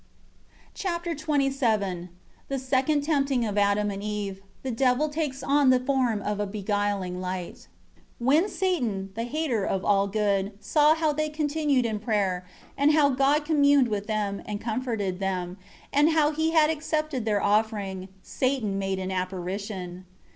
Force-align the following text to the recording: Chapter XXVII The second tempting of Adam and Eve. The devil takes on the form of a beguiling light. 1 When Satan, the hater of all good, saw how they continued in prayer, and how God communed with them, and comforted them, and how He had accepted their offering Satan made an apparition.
Chapter 0.73 1.11
XXVII 1.15 2.09
The 2.47 2.57
second 2.57 3.01
tempting 3.03 3.45
of 3.45 3.55
Adam 3.55 3.91
and 3.91 4.01
Eve. 4.01 4.41
The 4.63 4.71
devil 4.71 5.09
takes 5.09 5.43
on 5.43 5.69
the 5.69 5.79
form 5.79 6.23
of 6.23 6.39
a 6.39 6.47
beguiling 6.47 7.21
light. 7.21 7.67
1 8.17 8.25
When 8.35 8.49
Satan, 8.49 9.11
the 9.13 9.25
hater 9.25 9.63
of 9.63 9.85
all 9.85 10.07
good, 10.07 10.53
saw 10.59 10.95
how 10.95 11.13
they 11.13 11.29
continued 11.29 11.85
in 11.85 11.99
prayer, 11.99 12.43
and 12.75 12.93
how 12.93 13.09
God 13.11 13.45
communed 13.45 13.89
with 13.89 14.07
them, 14.07 14.41
and 14.47 14.59
comforted 14.59 15.19
them, 15.19 15.57
and 15.93 16.09
how 16.09 16.31
He 16.31 16.49
had 16.49 16.71
accepted 16.71 17.25
their 17.25 17.43
offering 17.43 18.07
Satan 18.23 18.79
made 18.79 18.97
an 18.97 19.11
apparition. 19.11 20.05